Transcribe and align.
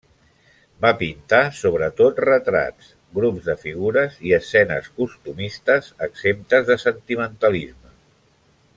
Va 0.85 0.89
pintar 1.01 1.41
sobretot 1.57 2.21
retrats, 2.25 2.89
grups 3.19 3.51
de 3.51 3.57
figures 3.67 4.17
i 4.31 4.35
escenes 4.41 4.89
costumistes 4.97 5.93
exemptes 6.11 6.69
de 6.73 6.83
sentimentalisme. 6.89 7.97